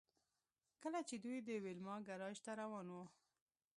[0.83, 3.03] کله چې دوی د ویلما ګراج ته روان وو